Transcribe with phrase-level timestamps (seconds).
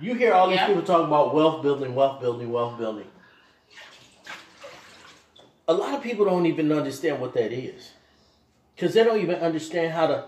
[0.00, 0.66] You hear all these Yeah.
[0.68, 3.06] people talk about wealth building, wealth building, wealth building.
[5.68, 7.92] A lot of people don't even understand what that is.
[8.74, 10.24] Because they don't even understand how to.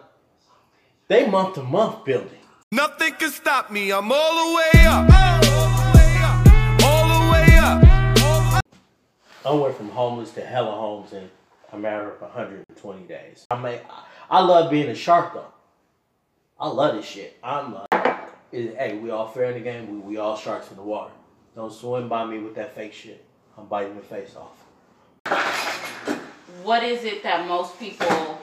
[1.09, 2.39] They month to month building.
[2.71, 3.91] Nothing can stop me.
[3.93, 5.11] I'm all the way up.
[6.85, 8.63] All the way up.
[9.45, 11.31] I went from homeless to hella homes in
[11.73, 13.47] a matter of 120 days.
[13.51, 14.05] I mean, I,
[14.39, 15.47] I love being a shark though.
[16.61, 17.37] I love this shit.
[17.43, 17.87] I'm like,
[18.53, 19.91] it, hey, we all fair in the game.
[19.91, 21.13] We, we all sharks in the water.
[21.57, 23.25] Don't swim by me with that fake shit.
[23.57, 24.59] I'm biting your face off.
[26.63, 28.41] What is it that most people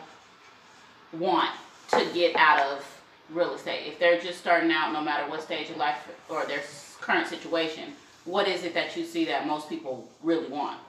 [1.13, 1.52] want
[1.91, 3.02] to get out of
[3.32, 3.88] real estate?
[3.88, 6.62] If they're just starting out, no matter what stage of life or their
[6.99, 7.94] current situation,
[8.26, 10.80] what is it that you see that most people really want?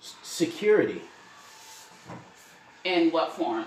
[0.00, 1.02] S- security.
[2.84, 3.66] In what form?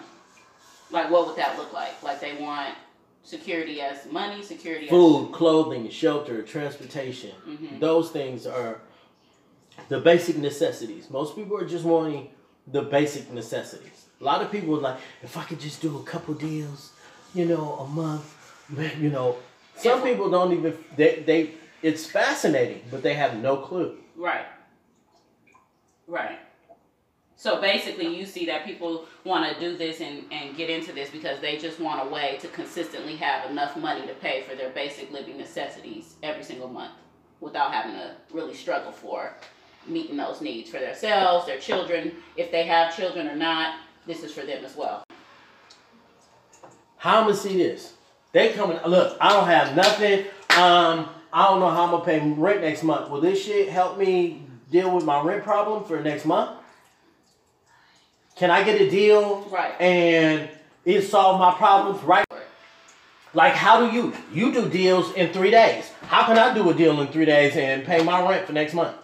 [0.92, 2.02] Like, what would that look like?
[2.02, 2.76] Like, they want
[3.24, 7.32] security as money, security as Food, clothing, shelter, transportation.
[7.48, 7.80] Mhm.
[7.80, 8.82] Those things are
[9.88, 11.10] the basic necessities.
[11.10, 12.30] Most people are just wanting
[12.68, 14.06] the basic necessities.
[14.20, 16.92] A lot of people are like, if I could just do a couple deals,
[17.34, 18.26] you know, a month,
[18.70, 19.38] man, you know.
[19.76, 20.06] Some Yeah.
[20.12, 23.98] people don't even they they it's fascinating, but they have no clue.
[24.18, 24.46] Right.
[26.08, 26.40] Right.
[27.40, 31.10] So basically, you see that people want to do this and, and get into this
[31.10, 34.72] because they just want a way to consistently have enough money to pay for their
[34.72, 36.92] basic living necessities every single month
[37.40, 39.34] without having to really struggle for
[39.88, 43.80] meeting those needs for themselves, their children, if they have children or not.
[44.06, 45.06] This is for them as well.
[46.98, 47.94] How I'm gonna see this?
[48.34, 48.80] They coming.
[48.86, 50.26] Look, I don't have nothing.
[50.58, 53.10] Um, I don't know how I'm gonna pay rent next month.
[53.10, 56.59] Will this shit help me deal with my rent problem for next month?
[58.40, 59.74] Can I get a deal Right.
[59.82, 60.50] and
[60.86, 62.26] it solve my problems right?
[63.34, 65.92] Like, how do you you do deals in three days?
[66.08, 68.74] How can I do a deal in three days and pay my rent for next
[68.74, 68.96] month?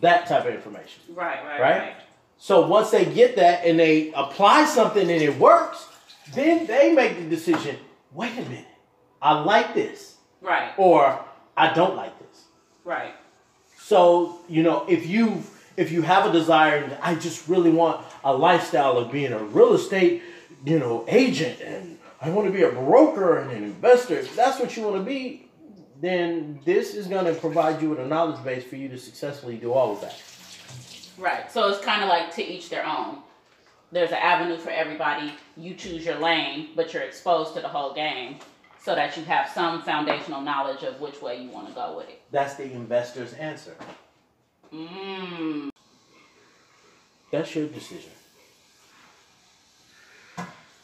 [0.00, 1.02] That type of information.
[1.14, 1.92] Right, right, Right?
[2.38, 5.86] So once they get that and they apply something and it works,
[6.34, 7.76] then they make the decision.
[8.12, 8.64] Wait a minute,
[9.22, 11.20] I like this, Right, or
[11.56, 12.44] I don't like this.
[12.84, 13.14] right.
[13.78, 15.42] So you know, if you
[15.76, 19.38] if you have a desire, and I just really want a lifestyle of being a
[19.38, 20.22] real estate,
[20.64, 24.14] you know, agent, and I want to be a broker and an investor.
[24.18, 25.48] If that's what you want to be,
[26.00, 29.56] then this is going to provide you with a knowledge base for you to successfully
[29.56, 30.20] do all of that.
[31.18, 31.50] Right.
[31.50, 33.18] So it's kind of like to each their own.
[33.92, 35.32] There's an avenue for everybody.
[35.56, 38.36] You choose your lane, but you're exposed to the whole game
[38.82, 42.08] so that you have some foundational knowledge of which way you want to go with
[42.08, 42.20] it.
[42.30, 43.74] That's the investor's answer.
[44.76, 45.70] Mmm.
[47.30, 48.10] That's your decision.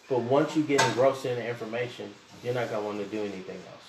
[0.08, 3.56] But once you get engrossed in the information, you're not gonna want to do anything
[3.70, 3.82] else.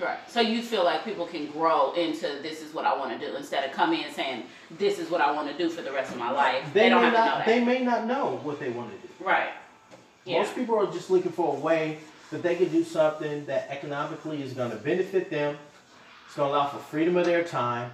[0.00, 0.18] Right.
[0.28, 3.36] So you feel like people can grow into this is what I want to do
[3.36, 4.44] instead of coming in saying
[4.78, 6.64] this is what I want to do for the rest of my life.
[6.72, 7.24] They, don't may have not.
[7.24, 7.46] to know that.
[7.46, 9.24] They may not know what they want to do.
[9.24, 9.50] right.
[10.24, 10.38] Yeah.
[10.38, 11.98] Most people are just looking for a way
[12.30, 15.58] that they can do something that economically is going to benefit them.
[16.26, 17.90] It's going to allow for freedom of their time,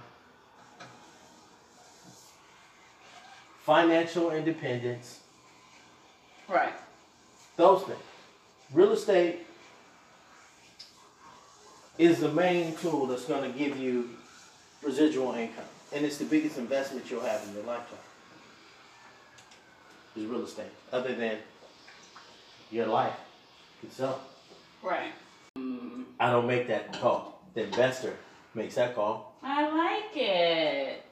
[3.69, 5.19] financial independence,
[6.47, 6.73] Right.
[7.55, 7.99] those things.
[8.73, 9.45] Real estate
[11.99, 14.09] is the main tool that's going to give you
[14.81, 17.99] residual income, and it's the biggest investment you'll have in your lifetime.
[20.15, 21.37] Is real estate, other than
[22.71, 23.19] your life
[23.83, 24.19] itself.
[24.81, 25.13] Right.
[26.19, 27.43] I don't make that call.
[27.53, 28.15] The investor
[28.55, 29.35] makes that call.
[29.43, 31.05] I like it.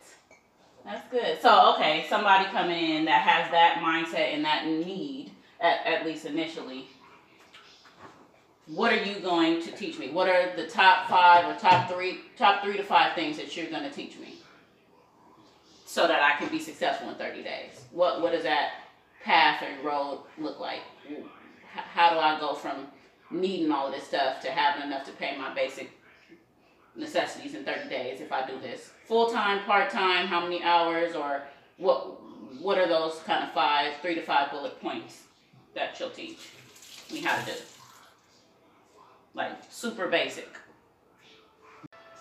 [0.88, 1.42] That's good.
[1.42, 6.26] So, okay, somebody coming in that has that mindset and that need, at, at least
[6.26, 6.88] initially,
[8.68, 10.12] what are you going to teach me?
[10.12, 13.70] What are the top five or top three, top three to five things that you're
[13.70, 14.36] going to teach me
[15.86, 17.84] so that I can be successful in 30 days?
[17.92, 18.72] What What does that
[19.26, 20.82] path and road look like?
[21.74, 22.88] How do I go from
[23.30, 25.92] needing all this stuff to having enough to pay my basic
[26.98, 28.92] necessities in 30 days if I do this?
[29.06, 31.44] Full time, part time, how many hours, or
[31.78, 32.22] what?
[32.60, 35.24] What are those kind of five, three to five bullet points
[35.76, 36.50] that she'll teach
[37.12, 37.58] me how to do?
[39.36, 40.50] Like super basic.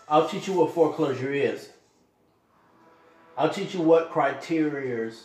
[0.09, 1.71] I'll teach you what foreclosure is.
[3.37, 5.23] I'll teach you what criterias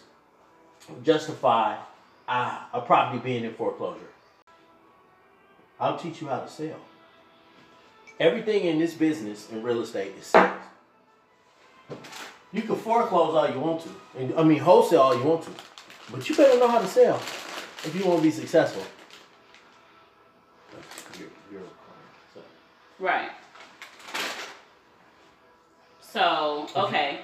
[1.03, 1.77] justify
[2.27, 3.99] uh, a property being in foreclosure.
[5.79, 6.79] I'll teach you how to sell.
[8.21, 10.51] Everything in this business in real estate is sales.
[12.53, 15.49] You can foreclose all you want to, and I mean wholesale all you want to,
[16.11, 17.15] but you better know how to sell
[17.83, 18.83] if you want to be successful.
[21.17, 21.71] your your client.
[22.35, 22.41] So
[22.99, 23.31] Right.
[25.99, 27.21] So, okay.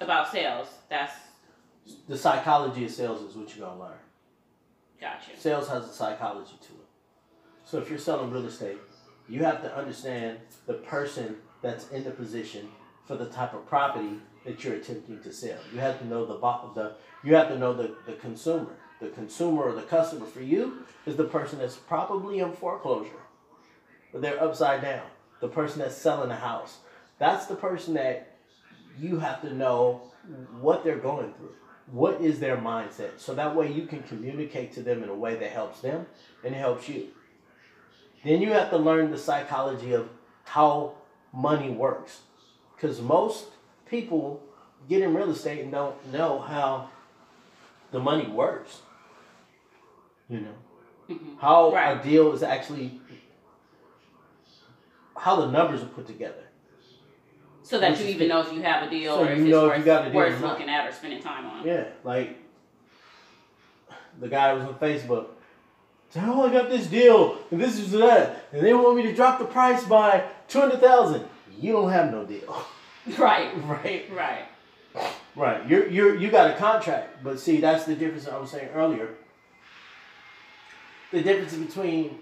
[0.00, 1.14] About sales, that's
[2.06, 3.98] the psychology of sales is what you're gonna learn.
[5.00, 5.36] gotcha.
[5.36, 6.88] Sales has a psychology to it.
[7.64, 8.78] So if you're selling real estate,
[9.30, 12.68] you have to understand the person that's in the position
[13.06, 15.58] for the type of property that you're attempting to sell.
[15.72, 16.36] You have to know the
[16.74, 18.74] the you have to know the, the consumer.
[19.00, 23.22] The consumer or the customer for you is the person that's probably in foreclosure.
[24.12, 25.06] But they're upside down.
[25.40, 26.78] The person that's selling a house.
[27.18, 28.36] That's the person that
[28.98, 30.02] you have to know
[30.60, 31.54] what they're going through.
[31.90, 33.18] What is their mindset?
[33.18, 36.06] So that way you can communicate to them in a way that helps them
[36.44, 37.08] and helps you.
[38.24, 40.08] Then you have to learn the psychology of
[40.44, 40.94] how
[41.32, 42.20] money works.
[42.76, 43.46] Because most
[43.86, 44.42] people
[44.88, 46.90] get in real estate and don't know how
[47.90, 48.82] the money works.
[50.28, 50.54] You know,
[51.08, 51.38] Mhm.
[51.40, 51.98] how Right.
[51.98, 53.00] a deal is actually,
[55.16, 56.44] how the numbers are put together.
[57.62, 59.44] So that Which you even know if you have a deal So or if you
[59.44, 61.64] it's know if you got a deal or worth looking at or spending time on.
[61.66, 62.36] Yeah, like
[64.18, 65.26] the guy was on Facebook.
[66.10, 69.14] Said, "Oh, I got this deal, and this is that, and they want me to
[69.14, 71.24] drop the price by two hundred thousand.
[71.58, 72.64] You don't have no deal,
[73.18, 73.50] Right.
[73.64, 74.10] right?
[74.12, 74.44] Right.
[75.36, 75.68] Right.
[75.68, 79.14] You're you're you got a contract, but see, that's the difference I was saying earlier.
[81.12, 82.18] The difference between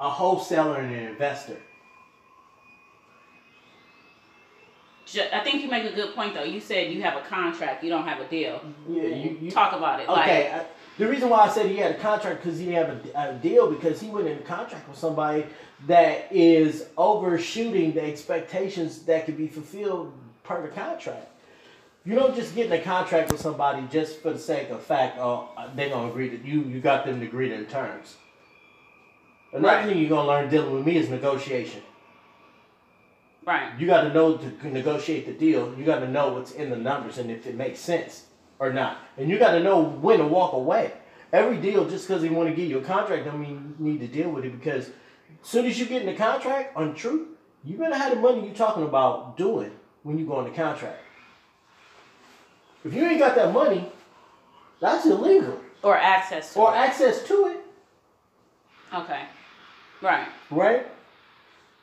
[0.00, 1.56] a wholesaler and an investor.
[5.16, 6.44] I think you make a good point though.
[6.44, 8.60] You said you have a contract, you don't have a deal.
[8.88, 9.48] Yeah, you, you mm-hmm.
[9.48, 10.08] Talk about it.
[10.08, 10.66] Okay, I,
[10.98, 13.38] the reason why I said he had a contract because he didn't have a, a
[13.38, 15.46] deal because he went in contract with somebody
[15.86, 20.12] that is overshooting the expectations that could be fulfilled
[20.42, 21.28] per the contract.
[22.04, 25.18] You don't just get in a contract with somebody just for the sake of fact.
[25.18, 28.16] Oh, they're gonna agree that you you got them to agree to the terms.
[29.52, 29.86] Another Right.
[29.86, 31.82] thing you're gonna learn dealing with me is negotiation.
[33.48, 33.72] Right.
[33.80, 35.74] You got to know to negotiate the deal.
[35.78, 38.26] You got to know what's in the numbers and if it makes sense
[38.58, 38.98] or not.
[39.16, 40.92] And you got to know when to walk away.
[41.32, 44.00] Every deal, just because they want to give you a contract, don't mean you need
[44.00, 44.52] to deal with it.
[44.52, 44.92] Because as
[45.48, 47.26] soon as you get in the contract on truth,
[47.64, 49.72] you better have the money you're talking about doing
[50.02, 51.00] when you go on the contract.
[52.84, 53.90] If you ain't got that money,
[54.78, 55.58] that's illegal.
[55.82, 56.76] Or access to Or it.
[56.76, 57.60] access to it,
[58.94, 59.22] Okay.
[60.02, 60.28] Right.
[60.50, 60.86] right?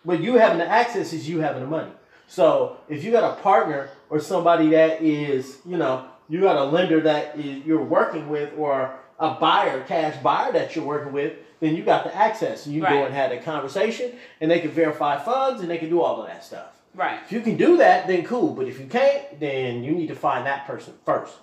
[0.06, 1.92] But you having the access is you having the money.
[2.28, 6.64] So if you got a partner or somebody that is, you know, you got a
[6.64, 11.34] lender that is, you're working with or a buyer, cash buyer that you're working with,
[11.60, 12.68] then you got the access.
[12.68, 13.06] You go Right.
[13.06, 16.28] and have a conversation and they can verify funds and they can do all of
[16.28, 16.82] that stuff.
[16.94, 17.20] Right.
[17.26, 18.54] If you can do that, then cool.
[18.54, 21.34] But if you can't, then you need to find that person first.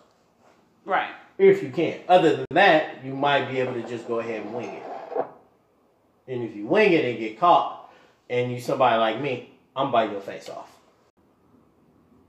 [0.85, 1.11] Right.
[1.39, 4.55] If you can't, Other than that, you might be able to just go ahead and
[4.55, 4.83] wing it.
[6.29, 7.82] And if you wing it and get caught,
[8.33, 10.75] and you somebody like me, I'm biting your face off.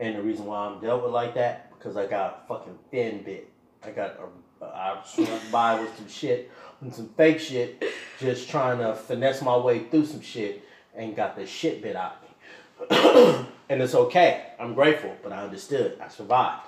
[0.02, 3.24] And the reason why I'm dealt with like that, because I got a fucking thin
[3.24, 3.50] bit.
[3.82, 6.52] I got a, I went by with some shit
[6.82, 7.84] and some fake shit,
[8.20, 10.64] just trying to finesse my way through some shit,
[10.94, 13.48] and got the shit bit out of me.
[13.70, 14.48] and it's okay.
[14.60, 15.98] I'm grateful, but I understood.
[16.02, 16.68] I survived.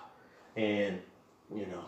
[0.55, 1.01] And,
[1.53, 1.85] you know,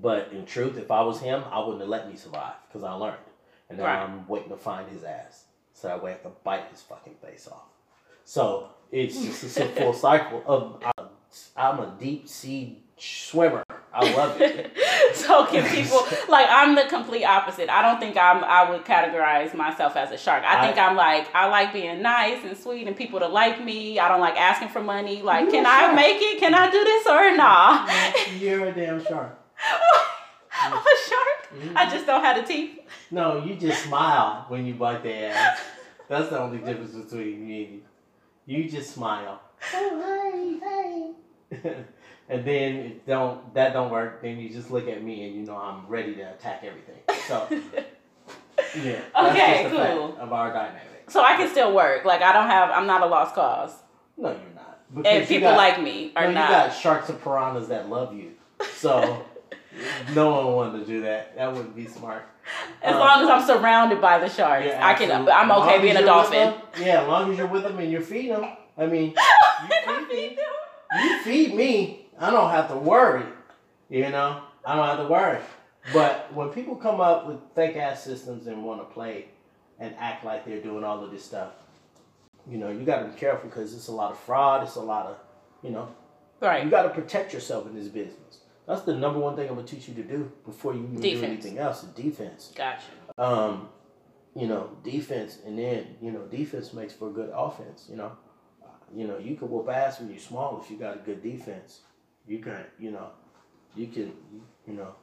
[0.00, 2.92] but in truth, if I was him, I wouldn't have let me survive because I
[2.92, 3.16] learned.
[3.68, 4.02] And now Right.
[4.02, 5.46] I'm waiting to find his ass.
[5.80, 7.62] So that way I can bite his fucking face off.
[8.22, 11.06] So it's just it's a full cycle of I'm,
[11.56, 13.64] I'm a deep sea swimmer.
[13.90, 14.76] I love it.
[15.14, 17.70] so can people like I'm the complete opposite.
[17.70, 20.44] I don't think I'm I would categorize myself as a shark.
[20.46, 23.64] I think I, am like I like being nice and sweet and people to like
[23.64, 23.98] me.
[23.98, 25.22] I don't like asking for money.
[25.22, 25.96] Like, can I shark.
[25.96, 26.40] make it?
[26.40, 27.88] Can I do this or nah?
[28.38, 29.34] You're a damn shark.
[30.60, 31.29] I'm a shark.
[31.54, 31.76] Mm-hmm.
[31.76, 32.80] I just don't have the teeth.
[33.10, 35.60] No, you just smile when you bite their ass.
[36.08, 37.82] That's the only difference between me and you.
[38.64, 39.40] You just smile.
[39.74, 41.14] Oh, hey,
[41.62, 41.74] hey.
[42.28, 45.42] and then it don't that don't work, then you just look at me and you
[45.42, 46.98] know I'm ready to attack everything.
[47.28, 47.46] So
[48.82, 49.00] yeah.
[49.14, 50.16] That's Okay, just the fact cool.
[50.18, 51.10] of our dynamic.
[51.10, 52.04] So I can still work.
[52.04, 53.72] Like I don't have I'm not a lost cause.
[54.16, 54.80] No, you're not.
[54.94, 57.88] And Because you people got- like me no, or you got sharks and piranhas that
[57.88, 58.32] love you.
[58.74, 59.24] So
[60.14, 61.36] no one wanted to do that.
[61.36, 62.22] That wouldn't be smart.
[62.82, 65.28] as Um, long as I'm surrounded by the sharks, Yeah, I can.
[65.28, 66.50] I'm okay being a dolphin.
[66.50, 68.44] them- yeah, as long as you're with them and you feed them.
[68.76, 71.00] I mean, I feed them.
[71.04, 73.24] you feed me, I don't have to worry.
[73.88, 75.38] You know, I don't have to worry.
[75.92, 79.26] But when people come up with fake ass systems and want to play
[79.78, 81.52] and act like they're doing all of this stuff,
[82.48, 84.62] you know, you got to be careful because it's a lot of fraud.
[84.62, 85.16] It's a lot of,
[85.62, 85.88] you know,
[86.40, 86.64] right.
[86.64, 88.39] you got to protect yourself in this business.
[88.70, 91.24] That's the number one thing I'm gonna teach you to do before you even do
[91.24, 91.82] anything else.
[91.82, 92.52] Is defense.
[92.54, 92.84] Gotcha.
[93.18, 93.68] Um,
[94.36, 97.88] you know, defense, and then you know, defense makes for a good offense.
[97.90, 98.12] You know,
[98.62, 101.20] uh, you know, you can whoop ass when you're small if you got a good
[101.20, 101.80] defense.
[102.28, 103.08] You can, you know,
[103.74, 104.12] you can,
[104.68, 104.94] you know,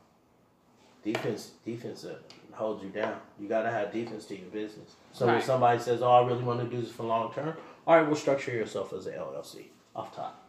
[1.03, 2.05] defense, defense
[2.53, 3.19] holds you down.
[3.37, 4.95] You got to have defense to your business.
[5.11, 7.53] So when somebody says, "Oh, I really want to do this for long term,"
[7.85, 10.46] all right, well, structure yourself as a LLC off top.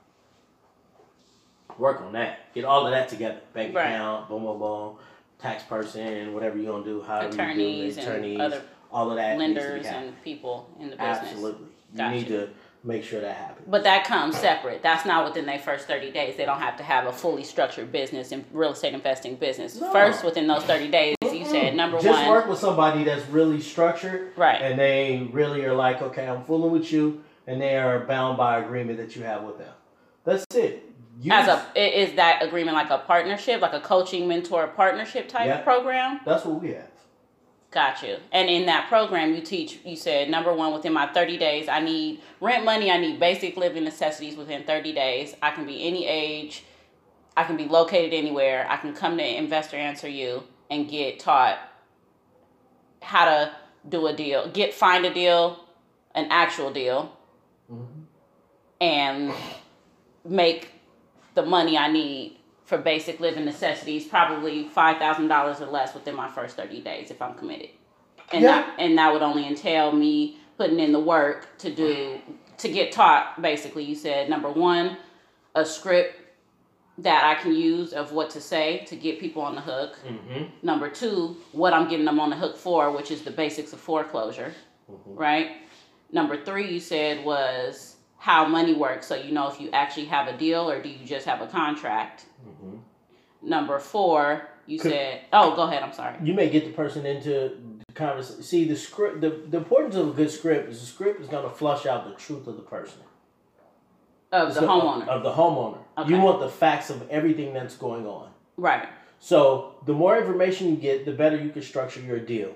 [1.78, 2.52] Work on that.
[2.54, 3.40] Get all of that together.
[3.52, 3.87] Bank Right.
[3.92, 4.97] account, boom, boom, boom.
[5.40, 9.16] Tax person, whatever you're gonna do, however Attorneys you do, and attorneys, other all of
[9.16, 11.18] that needs to be lenders and people in the business.
[11.23, 12.14] Absolutely, you Gotcha.
[12.16, 12.49] need to
[12.82, 13.66] make sure that happens.
[13.68, 14.82] But that comes separate.
[14.82, 16.37] That's not within their first 30 days.
[16.37, 19.80] They don't have to have a fully structured business and real estate investing business.
[19.80, 19.92] No.
[19.92, 22.16] First, within those 30 days, you said number Just one.
[22.16, 24.61] Just work with somebody that's really structured, Right.
[24.61, 28.58] And they really are like, okay, I'm fooling with you, and they are bound by
[28.58, 29.73] agreement that you have with them.
[30.25, 30.88] That's it.
[31.20, 31.62] You, As a
[32.04, 35.60] is that agreement like a partnership, like a coaching mentor partnership type Yeah.
[35.62, 36.20] program?
[36.25, 36.87] that's what we have.
[37.70, 38.16] Got you.
[38.32, 41.80] And in that program, you teach, you said, number one, within my 30 days, I
[41.80, 45.34] need rent money, I need basic living necessities within 30 days.
[45.42, 46.64] I can be any age,
[47.37, 48.66] I can be located anywhere.
[48.70, 51.58] I can come to Investor Answer You and get taught
[53.02, 53.52] how to
[53.88, 55.64] do a deal, get find a deal,
[56.14, 57.12] an actual deal,
[57.70, 57.87] Mhm.
[58.80, 59.34] and
[60.25, 60.70] make
[61.38, 66.16] the money I need for basic living necessities, probably five thousand dollars or less within
[66.16, 67.71] my first thirty days if I'm committed.
[68.33, 68.49] And Yeah.
[68.62, 72.18] that and that would only entail me putting in the work to do
[72.59, 74.97] to get taught basically you said number one,
[75.54, 76.16] a script
[76.99, 79.97] that I can use of what to say to get people on the hook.
[80.04, 80.45] Mm-hmm.
[80.62, 83.78] Number two, what I'm getting them on the hook for, which is the basics of
[83.78, 84.52] foreclosure,
[84.90, 84.99] Mhm.
[85.26, 85.50] right?
[86.11, 90.28] Number three, you said was how money works, so you know if you actually have
[90.28, 92.26] a deal or do you just have a contract.
[92.46, 92.76] Mm-hmm.
[93.48, 96.16] Number four, you Could- said, oh, go ahead, I'm sorry.
[96.22, 97.56] You may get the person into
[97.87, 98.42] the conversation.
[98.42, 99.20] See, the script.
[99.20, 102.04] The, the importance of a good script is the script is going to flush out
[102.08, 103.00] the truth of the person.
[104.32, 105.08] Of the So- homeowner.
[105.08, 105.78] Of the homeowner.
[105.96, 106.10] Okay.
[106.10, 108.30] You want the facts of everything that's going on.
[108.56, 108.88] Right.
[109.20, 112.54] So the more information you get, the better you can structure your deal.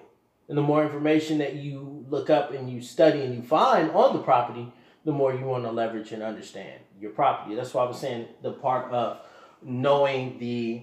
[0.48, 4.12] And the more information that you look up and you study and you find on
[4.12, 4.70] the property,
[5.04, 7.54] the more you want to leverage and understand your property.
[7.54, 9.18] That's why I was saying the part of
[9.62, 10.82] knowing the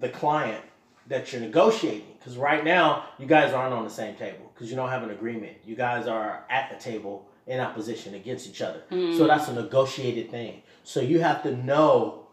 [0.00, 0.64] the client
[1.08, 2.14] that you're negotiating.
[2.18, 5.10] Because right now you guys aren't on the same table because you don't have an
[5.10, 5.56] agreement.
[5.64, 8.82] You guys are at the table in opposition against each other.
[8.90, 9.16] Mm.
[9.16, 10.62] So that's a negotiated thing.
[10.82, 12.26] So you have to know.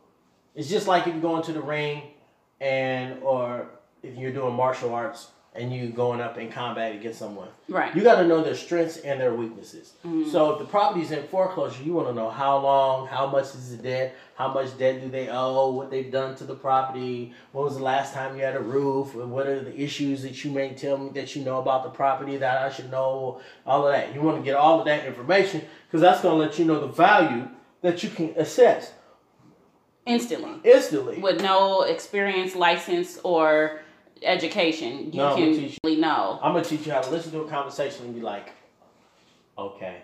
[0.55, 2.03] It's just like if you go into the ring
[2.59, 3.69] and or
[4.01, 7.47] if you're doing martial arts and you going up in combat against someone.
[7.69, 7.95] Right.
[7.95, 9.93] You got to know their strengths and their weaknesses.
[10.05, 10.31] Mhm.
[10.31, 13.77] So if the property's in foreclosure, you want to know how long, how much is
[13.77, 17.65] the debt, how much debt do they owe, what they've done to the property, when
[17.65, 20.69] was the last time you had a roof, what are the issues that you may
[20.73, 24.15] tell me that you know about the property that I should know, all of that.
[24.15, 26.79] You want to get all of that information because that's going to let you know
[26.79, 27.47] the value
[27.83, 28.91] that you can assess
[30.05, 30.55] Instantly.
[30.63, 31.19] instantly.
[31.19, 33.82] With no experience, license, or
[34.25, 36.39] education, you No, can teach really know.
[36.41, 38.51] I'm gonna teach you how to listen to a conversation and be like,
[39.57, 39.97] okay,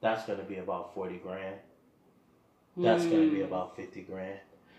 [0.00, 1.56] that's gonna be about forty grand.
[2.76, 3.44] That's gonna be Mm.
[3.44, 4.38] about fifty grand.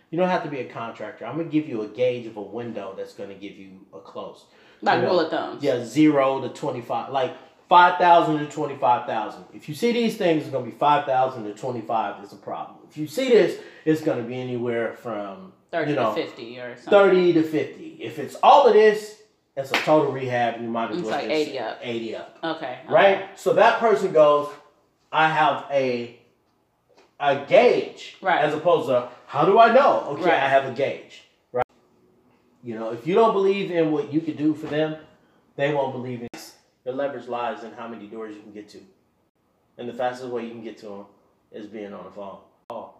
[0.09, 1.25] You don't have to be a contractor.
[1.25, 4.45] I'm gonna give you a gauge of a window that's gonna give you a close.
[4.81, 5.63] Like you know, rule of thumbs.
[5.63, 7.35] Yeah, zero to twenty five, like
[7.69, 9.45] five thousand to twenty five thousand.
[9.53, 12.37] If you see these things, it's gonna be five thousand to twenty five is a
[12.37, 12.77] problem.
[12.89, 16.75] If you see this, it's gonna be anywhere from 30 you know, to 50 or
[16.75, 16.91] something.
[16.91, 17.97] 30 to 50.
[17.99, 19.21] If it's all of this,
[19.57, 20.61] it's a total rehab.
[20.61, 21.79] You might as well like 80 up.
[21.81, 22.37] 80 up.
[22.43, 22.79] Okay.
[22.87, 23.39] Right?
[23.39, 24.49] So that person goes,
[25.11, 26.19] I have a
[27.19, 28.17] a gauge.
[28.21, 28.41] Right.
[28.43, 30.01] As opposed to how do I know?
[30.09, 30.43] Okay, Right.
[30.43, 31.23] I have a gauge.
[31.51, 31.65] Right.
[32.63, 34.97] You know, if you don't believe in what you could do for them,
[35.55, 36.27] they won't believe in
[36.85, 38.79] your leverage lies in how many doors you can get to.
[39.77, 41.05] And the fastest way you can get to them
[41.51, 42.39] is being on the phone.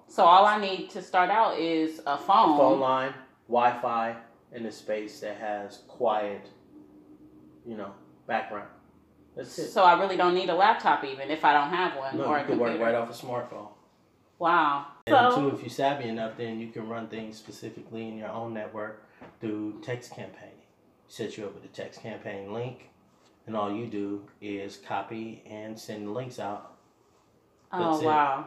[0.08, 2.58] So all I need to start out is a phone.
[2.58, 3.14] phone line,
[3.48, 4.16] Wi-Fi,
[4.52, 6.50] and a space that has quiet,
[7.66, 7.94] you know,
[8.28, 8.70] background.
[9.36, 9.70] That's it.
[9.70, 12.38] So I really don't need a laptop even if I don't have one no, or
[12.38, 13.70] a you can work right off a smartphone.
[14.40, 14.88] Wow.
[15.08, 18.30] And So two, if you're savvy enough, then you can run things specifically in your
[18.30, 19.08] own network
[19.40, 20.50] through text campaigning.
[21.08, 22.90] Set you up with a text campaign link,
[23.48, 26.76] and all you do is copy and send the links out.
[27.72, 28.46] oh that's it.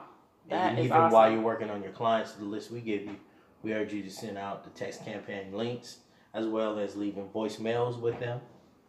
[0.49, 1.13] That and is even awesome.
[1.13, 3.17] while you're working on your clients, the list we give you,
[3.63, 5.99] we urge you to send out the text campaign links
[6.35, 8.41] as well as leaving voicemails with them,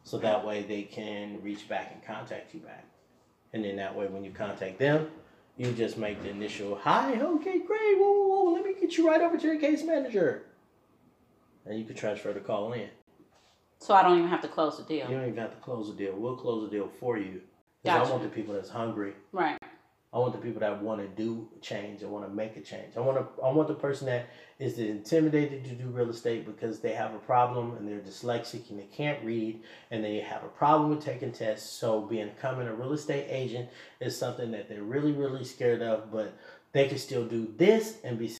[0.04, 2.86] so that way they can reach back and contact you back.
[3.54, 5.10] And then that way, when you contact them,
[5.56, 9.08] you just make the initial hi, okay, great, whoa, whoa, whoa, let me get you
[9.08, 10.44] right over to your case manager,
[11.66, 12.90] and you can transfer the call in.
[13.80, 15.10] So I don't even have to close the deal.
[15.10, 16.14] You don't even have to close the deal.
[16.16, 17.42] We'll close the deal for you.
[17.84, 18.08] 'Cause Gotcha.
[18.08, 19.14] I want the people that's hungry.
[19.32, 19.58] Right.
[20.18, 22.02] I want the people that want to do change.
[22.02, 22.98] I want to make a change.
[22.98, 23.44] I want to.
[23.44, 27.20] I want the person that is intimidated to do real estate because they have a
[27.20, 31.32] problem and they're dyslexic and they can't read and they have a problem with taking
[31.32, 31.70] tests.
[31.70, 33.70] So being becoming a real estate agent
[34.00, 36.36] is something that they're really, really scared of, but
[36.72, 38.36] they can still do this and be.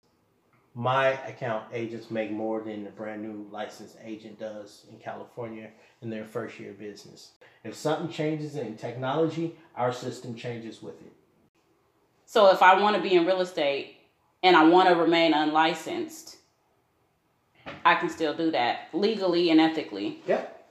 [0.74, 5.70] My account agents make more than the brand new licensed agent does in California
[6.02, 7.34] in their first year of business.
[7.64, 11.14] If something changes in technology, our system changes with it.
[12.28, 13.96] So if I want to be in real estate
[14.44, 16.36] and I want to remain unlicensed,
[17.86, 20.68] I can still do that legally and ethically Yep.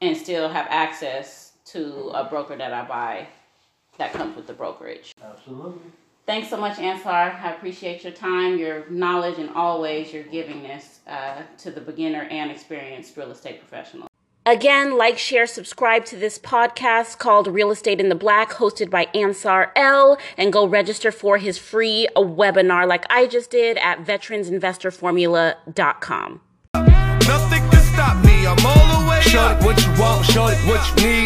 [0.00, 3.26] and still have access to a broker that I buy
[3.98, 5.12] that comes with the brokerage.
[5.20, 5.80] Absolutely.
[6.24, 7.38] Thanks so much, Ansar.
[7.42, 12.50] I appreciate your time, your knowledge, and always your givingness uh, to the beginner and
[12.50, 14.08] experienced real estate professional.
[14.46, 19.06] Again, like, share, subscribe to this podcast called Real Estate in the Black, hosted by
[19.12, 20.16] Ansar L.
[20.38, 26.40] And go register for his free webinar, like I just did, at veteransinvestorformula.com.
[26.74, 29.64] Nothing can stop me, I'm all the way Shorty, up.
[29.64, 31.16] what you want, shorty, what you need.